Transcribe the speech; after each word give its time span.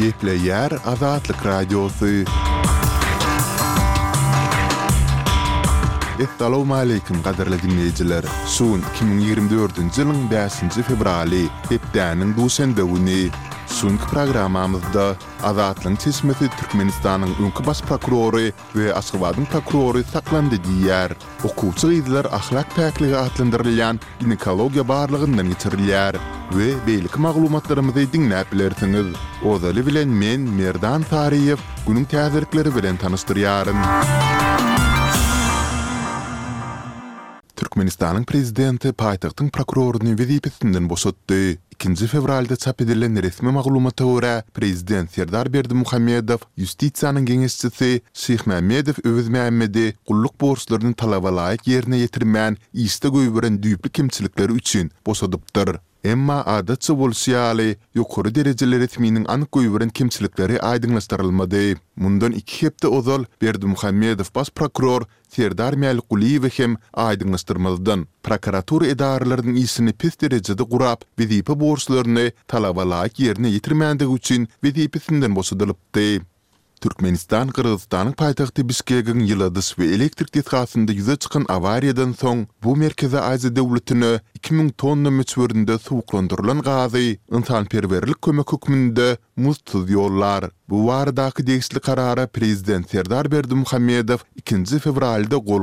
Gitle 0.00 0.32
yer 0.34 0.72
azatlık 0.86 1.46
radyosu. 1.46 2.06
Assalamu 6.24 6.74
alaykum 6.74 7.22
gaderle 7.24 7.60
dinleyiciler. 7.62 8.24
Şuň 8.56 8.80
2024-nji 9.00 10.06
ýylyň 10.06 10.22
5-nji 10.32 10.82
fevraly, 10.90 11.42
Hepdäniň 11.68 12.32
duşan 12.38 12.72
döwüni, 12.76 13.28
Sünk 13.70 14.00
programamızda 14.10 15.06
Azatlyň 15.42 15.96
tismeti 15.96 16.48
Türkmenistanyň 16.58 17.30
öňkü 17.42 17.66
baş 17.66 17.80
prokurory 17.82 18.52
we 18.74 18.90
Aşgabatyň 18.94 19.44
prokurory 19.46 20.02
saklandy 20.12 20.56
diýär. 20.66 21.10
Okuwçy 21.44 21.86
gyzlar 21.98 22.24
ahlak 22.38 22.68
päkligi 22.76 23.14
atlandyrylýan 23.26 24.00
ginekologiýa 24.20 24.84
barlygyndan 24.90 25.52
ýetirilýär 25.54 26.18
we 26.52 26.68
beýlik 26.86 27.14
maglumatlarymyzy 27.16 28.04
dinläp 28.16 28.52
bilersiňiz. 28.52 29.14
Ozaly 29.44 29.86
bilen 29.86 30.08
men 30.08 30.40
Merdan 30.60 31.02
Tariýew 31.12 31.58
günün 31.86 32.04
täzelikleri 32.04 32.74
bilen 32.76 32.96
tanystyryaryn. 32.96 33.78
Türkmenistanyň 37.56 38.24
prezidenti 38.24 38.92
Paytaqtın 38.92 39.48
prokurorunyň 39.48 40.16
wezipetinden 40.18 40.90
bosatdy. 40.90 41.58
2-nji 41.80 42.06
fevralda 42.08 42.56
çap 42.56 42.80
edilen 42.82 43.22
resmi 43.22 43.52
maglumata 43.52 44.04
görä, 44.04 44.42
prezident 44.54 45.10
Serdar 45.14 45.48
Berdimuhammedow 45.52 46.44
Justitsiýanyň 46.62 47.24
geňeşçisi 47.30 48.00
Şeýh 48.22 48.42
Mehmedow 48.46 49.08
Öwzmäämmedi 49.10 49.84
gulluk 50.08 50.40
borçlaryny 50.40 50.92
talaba 51.02 51.28
laýyk 51.40 51.64
ýerine 51.72 52.02
ýetirmän, 52.04 52.60
işde 52.86 53.08
goýberen 53.16 53.56
düýpli 53.64 53.88
kimçilikleri 53.98 54.52
üçin 54.52 54.90
bosadypdyr. 55.06 55.80
Emma 56.04 56.38
adatsa 56.48 56.94
bolsyaly 56.96 57.74
ýokary 57.96 58.30
derejeli 58.32 58.78
ritminiň 58.80 59.26
anyk 59.34 59.50
goýberen 59.52 59.90
kimçilikleri 59.92 60.56
aýdyňlaşdyrylmady. 60.64 61.76
Mundan 61.96 62.32
2 62.32 62.62
hepte 62.66 62.88
ozal 62.88 63.24
Berdi 63.42 63.66
Muhammedow 63.66 64.30
bas 64.34 64.48
prokuror 64.50 65.04
Serdar 65.28 65.72
Mälkuliýew 65.74 66.48
hem 66.56 66.78
aýdyňlaşdyrmalydan. 66.96 68.06
Prokuratura 68.22 68.86
edarlarynyň 68.88 69.56
isini 69.60 69.92
pes 69.92 70.16
derejede 70.20 70.62
gurap, 70.62 71.04
wezipe 71.18 71.60
borslarını 71.60 72.30
talaba 72.48 72.82
laýyk 72.96 73.20
ýerine 73.26 73.52
ýetirmändigi 73.52 74.16
üçin 74.16 74.48
wezipesinden 74.64 75.36
bosadylypdy. 75.36 76.20
Türkmenistan 76.80 77.48
Kırgızstanın 77.48 78.12
paytaxtı 78.12 78.68
Bişkekin 78.68 79.20
yıladıs 79.20 79.78
ve 79.78 79.84
elektrik 79.84 80.32
tetkasında 80.32 80.92
yüze 80.92 81.16
çykan 81.16 81.44
avariyadan 81.48 82.12
son 82.12 82.46
bu 82.64 82.76
merkezi 82.76 83.18
aizi 83.18 83.56
devletini 83.56 84.20
2000 84.34 84.68
tonlu 84.68 85.10
müçverinde 85.10 85.78
suuklandırılan 85.78 86.62
gazi, 86.62 87.18
insan 87.32 87.64
perverlik 87.64 88.22
kömök 88.22 88.48
muz 89.36 89.58
tuz 89.58 89.90
yollar. 89.90 90.44
Bu 90.68 90.86
varadakı 90.86 91.46
deyisli 91.46 91.80
karara 91.80 92.26
Prezident 92.26 92.90
Serdar 92.90 93.30
Berdi 93.32 93.54
Muhammedov 93.54 94.18
2. 94.36 94.64
fevralde 94.78 95.36
gol 95.36 95.62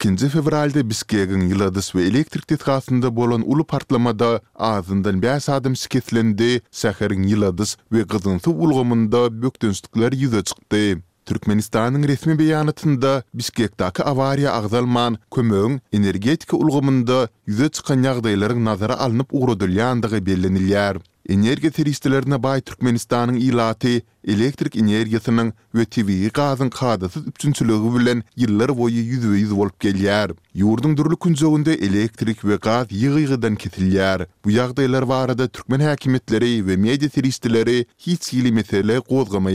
2 0.00 0.28
fevralda 0.28 0.90
Biskegin 0.90 1.40
yladys 1.50 1.84
we 1.94 2.02
elektrik 2.04 2.48
tetgasynda 2.48 3.16
bolan 3.16 3.42
uly 3.46 3.64
partlamada 3.64 4.40
azyndan 4.54 5.22
bäs 5.22 5.46
adam 5.54 5.76
siketlendi, 5.76 6.50
sahirin 6.80 7.22
yladys 7.32 7.76
we 7.92 8.02
gyzynty 8.14 8.50
ulgamynda 8.50 9.20
bökdenstikler 9.42 10.12
ýüze 10.18 10.42
çykdy. 10.50 11.02
Türkmenistanyň 11.30 12.08
resmi 12.08 12.34
beýanatynda 12.40 13.12
Biskekdäki 13.40 14.02
awariýa 14.10 14.50
agzalman 14.58 15.18
kömegiň 15.34 15.78
energetika 16.00 16.56
ulgamynda 16.56 17.20
ýüze 17.48 17.70
çykan 17.78 18.04
ýagdaýlaryň 18.10 18.64
nazara 18.70 18.96
alınıp 19.06 19.32
ugradylýandygy 19.34 20.20
bellenilýär. 20.28 20.96
energiya 21.28 21.70
teristlerine 21.70 22.42
bay 22.42 22.60
Türkmenistan'ın 22.60 23.34
ilati 23.34 24.02
elektrik 24.26 24.76
energiyasının 24.76 25.52
ve 25.74 25.84
tiviyi 25.84 26.28
gazın 26.28 26.68
kadası 26.70 27.20
üçüncülüğü 27.20 27.98
bilen 27.98 28.22
yıllar 28.36 28.78
boyu 28.78 28.96
yüz 28.96 29.30
ve 29.30 29.36
yüz 29.38 29.52
olup 29.52 29.80
gelyer. 29.80 30.30
Yurdun 30.54 30.96
durlu 30.96 31.16
künzöğünde 31.16 31.72
elektrik 31.74 32.44
ve 32.44 32.56
gaz 32.56 32.86
yığıgıdan 32.90 33.56
kesilyer. 33.56 34.26
Bu 34.44 34.50
yağdaylar 34.50 35.02
varada 35.02 35.48
Türkmen 35.48 35.80
hakimetleri 35.80 36.66
ve 36.66 36.76
medya 36.76 37.08
teristleri 37.08 37.86
hiç 37.98 38.32
ili 38.32 38.52
meseleyi 38.52 39.00
qozgama 39.00 39.50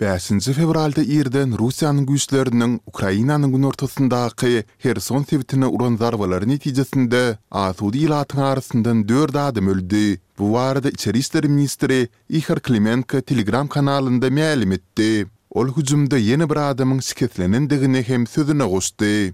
Bäsinzi 0.00 0.52
fevralda 0.52 1.02
irden 1.16 1.52
Rusiyanın 1.58 2.06
güýçlerinin 2.06 2.78
Ukrainanyň 2.86 3.50
gün 3.52 3.62
ortasındaky 3.62 4.60
Kherson 4.82 5.22
sewtini 5.22 5.66
uran 5.66 5.96
zarbalary 5.96 6.48
netijesinde 6.48 7.38
Azudi 7.50 7.98
ilatyň 7.98 8.40
arasyndan 8.44 9.08
4 9.08 9.36
adam 9.36 9.66
öldi. 9.66 10.20
Bu 10.38 10.44
wagtda 10.44 10.88
Içeri 10.90 11.18
işler 11.18 11.44
ministri 11.44 12.08
Ihar 12.28 12.60
Klimenko 12.60 13.20
Telegram 13.20 13.68
kanalynda 13.68 14.30
ma'lum 14.30 14.72
etdi. 14.72 15.26
Ol 15.50 15.68
hujumda 15.68 16.18
ýene 16.18 16.50
bir 16.50 16.56
adamyň 16.68 17.00
sikitlenendigini 17.12 18.02
hem 18.02 18.26
sözüne 18.26 18.64
goşdy. 18.64 19.32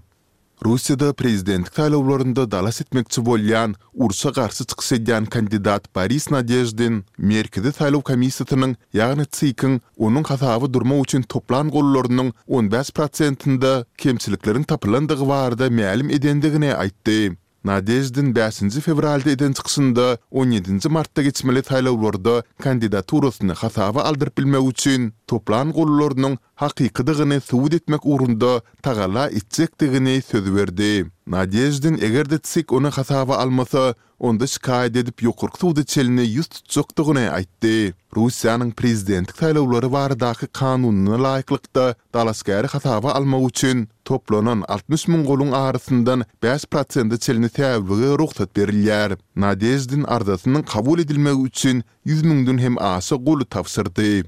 Rusiyada 0.65 1.13
prezident 1.17 1.65
saylovlarında 1.75 2.51
dalas 2.51 2.81
etmekçi 2.81 3.21
bolýan 3.25 3.73
Ursa 4.03 4.29
garşy 4.29 4.63
çykyş 4.69 4.89
edýän 4.97 5.25
kandidat 5.29 5.93
Paris 5.97 6.27
Nadejdin 6.33 6.99
Merkezi 7.17 7.73
saylow 7.79 8.03
komissiýasynyň 8.11 8.75
ýagny 8.99 9.25
cik 9.25 9.31
tsykyn 9.39 9.79
onuň 10.09 10.27
hasaby 10.31 10.69
durmak 10.77 11.01
üçin 11.07 11.21
toplan 11.35 11.69
gollarynyň 11.77 12.29
15%-nda 12.49 13.73
kemçiliklerini 13.97 14.69
tapylandygy 14.75 15.25
barada 15.33 15.69
maglum 15.81 16.09
edendigini 16.19 16.69
aýtdy. 16.77 17.40
Nadezdin 17.63 18.33
5-nji 18.33 18.81
fevralda 18.81 19.29
eden 19.29 19.53
çıxsında 19.53 20.17
17-nji 20.33 20.89
martda 20.89 21.21
geçmeli 21.21 21.59
taýlawlarda 21.59 22.43
kandidaturasyny 22.61 23.51
hasaba 23.53 24.01
aldyryp 24.03 24.37
bilmek 24.37 24.69
üçin 24.71 25.13
toplan 25.27 25.67
gollarynyň 25.71 26.37
haqiqatdygyny 26.55 27.39
subut 27.39 27.73
etmek 27.73 28.05
urunda 28.05 28.61
tagala 28.83 29.29
içekdigini 29.29 30.21
söz 30.21 30.45
berdi. 30.55 31.05
Nadezdin 31.27 31.95
egerde 32.01 32.37
tsik 32.39 32.71
ony 32.73 32.89
hasaba 32.89 33.35
almasa, 33.37 33.93
onda 34.21 34.47
şikayet 34.47 34.95
edip 34.95 35.23
yokurk 35.23 35.59
tuğdu 35.59 35.83
çelini 35.83 36.21
yüz 36.27 36.47
tutacaktığını 36.47 37.29
aytti. 37.29 37.93
Rusiyanın 38.15 38.71
prezidentik 38.71 39.37
taylavları 39.37 39.91
vardaki 39.91 40.47
kanununa 40.47 41.23
layıklıkta 41.23 41.95
dalaskari 42.13 42.67
hatava 42.67 43.11
alma 43.13 43.39
uçun 43.39 43.87
toplanan 44.05 44.63
60 44.67 45.07
mongolun 45.07 45.39
golun 45.51 45.51
ağrısından 45.51 46.23
5 46.43 46.65
prosenti 46.65 47.19
çelini 47.19 47.49
tevvigi 47.49 48.17
ruhsat 48.19 48.55
berilyar. 48.57 49.13
Nadezdin 49.35 50.03
ardasının 50.03 50.61
kabul 50.63 50.99
edilmek 50.99 51.35
uçun 51.35 51.83
100 52.05 52.23
min 52.23 52.57
hem 52.57 52.79
asa 52.81 53.15
golu 53.15 53.45
tavsırdı. 53.45 54.23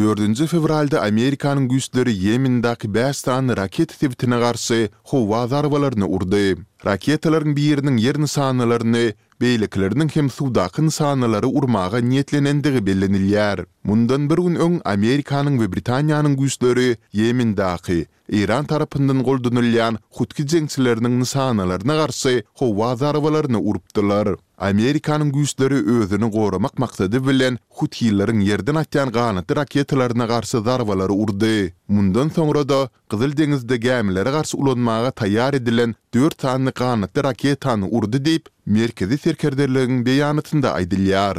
4-nji 0.00 0.46
fevralda 0.48 1.00
Amerikanyň 1.04 1.66
güýçleri 1.68 2.12
Yemendäki 2.24 2.94
5 2.94 3.26
raket 3.56 4.00
tebitine 4.00 4.38
garşy 4.38 4.84
howa 5.04 5.46
zarbalaryny 5.52 6.06
urdy. 6.08 6.56
Raketalaryň 6.86 7.52
biriniň 7.56 7.98
ýer 8.06 8.16
nysanalaryny 8.22 9.04
beýleklerini 9.42 10.08
hem 10.14 10.30
suwdaky 10.32 10.86
nysanalary 10.88 11.46
urmaga 11.52 12.00
niýetlenendigi 12.00 12.80
bellenilýär. 12.86 13.66
Mundan 13.88 14.30
bir 14.30 14.36
gün 14.38 14.56
öň 14.62 14.74
Amerikanyň 14.94 15.54
we 15.60 15.66
Britaniýanyň 15.74 16.34
güýçleri 16.40 16.96
Yemen 17.18 17.54
daky 17.60 18.02
Iran 18.40 18.64
tarapyndan 18.68 19.22
goldunylýan 19.28 19.96
hutki 20.18 20.44
jeňçileriniň 20.52 21.14
nysanalaryna 21.22 21.94
garşy 22.00 22.34
howa 22.60 22.90
zarbalaryny 23.04 23.60
urupdylar. 23.70 24.28
Amerikanyň 24.70 25.30
güýçleri 25.38 25.80
özüni 26.02 26.28
gorumak 26.36 26.76
maksady 26.84 27.22
bilen 27.30 27.58
hutkiýlaryň 27.80 28.42
ýerden 28.50 28.78
atýan 28.82 29.12
gany 29.16 29.42
raketalaryna 29.60 30.26
garşy 30.34 30.58
zarbalary 30.68 31.16
urdy. 31.26 31.72
Mundan 31.88 32.28
soňra 32.36 32.66
da 32.74 32.82
Gyzyl 33.10 33.34
deňizde 33.40 33.76
gämlere 33.88 34.30
garşy 34.36 34.56
ulanmaga 34.60 35.08
taýýar 35.22 35.56
edilen 35.62 35.94
4 36.18 36.38
tanly 36.44 36.72
gany 36.82 37.06
raketany 37.30 37.86
urdy 37.90 38.18
diýip 38.28 38.44
merkezi 38.66 39.18
serkerderligiň 39.24 40.04
beýanatynda 40.10 40.76
aýdylýar. 40.82 41.38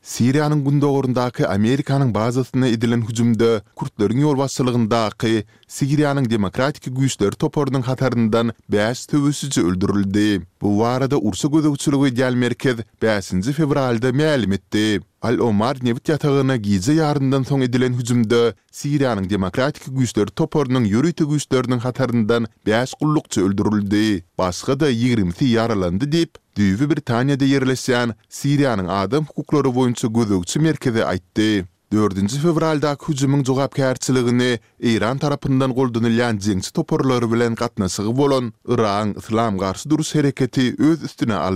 Siriýanyň 0.00 0.60
gündogorundaky 0.66 1.44
Amerikanyň 1.46 2.14
bazasyna 2.16 2.68
edilen 2.76 3.02
hüjümde 3.08 3.48
kurtlaryň 3.80 4.22
ýol 4.24 4.38
Sigiriyanın 5.70 6.30
demokratik 6.30 6.84
güýçleri 6.96 7.34
toparynyň 7.38 7.82
hatarından 7.82 8.50
5 8.72 9.06
töwüsüji 9.06 9.60
öldürildi. 9.62 10.42
Bu 10.62 10.68
warada 10.80 11.16
Ursa 11.28 11.48
gözegçiligi 11.52 12.06
ýal 12.22 12.34
merkez 12.40 12.76
5-nji 13.04 13.52
fevralda 13.58 14.10
ma'lum 14.12 14.52
etdi. 14.56 14.82
Al 15.22 15.38
Omar 15.38 15.78
nevit 15.88 16.08
ýatagyna 16.10 16.56
gize 16.64 16.92
ýarından 16.96 17.46
soň 17.52 17.62
edilen 17.68 17.94
hüjümde 18.00 18.42
Sigiriyanyň 18.80 19.30
demokratik 19.30 19.86
güýçleri 20.00 20.34
toparynyň 20.42 20.90
ýürüti 20.90 21.22
güýçleriniň 21.30 21.78
hatarından 21.86 22.46
5 22.66 22.94
gullukçy 23.02 23.40
öldürildi. 23.46 24.24
Başga 24.38 24.80
da 24.80 24.90
20-si 24.90 25.52
ýaralandy 25.54 26.04
diýip 26.16 26.32
Düýbe 26.58 26.90
Britaniýada 26.96 27.44
ýerleşýän 27.52 28.16
Sigiriýanyň 28.28 28.88
adam 29.02 29.24
hukuklary 29.30 29.74
boýunça 29.78 30.06
gözegçi 30.18 30.58
merkezi 30.70 31.04
aýtdy. 31.04 31.70
4-nji 31.90 32.38
fevralda 32.38 32.90
hujumyň 33.02 33.40
jogapkärçiligini 33.48 34.58
Iran 34.90 35.18
tarapyndan 35.18 35.72
goldunylan 35.74 36.38
jeňsi 36.44 36.70
toporlary 36.72 37.26
bilen 37.32 37.54
gatnaşygy 37.58 38.12
bolan 38.20 38.52
Iran 38.68 39.14
Islam 39.18 39.58
garşy 39.58 39.90
duruş 39.90 40.14
hereketi 40.14 40.74
öz 40.78 41.02
üstüne 41.02 41.40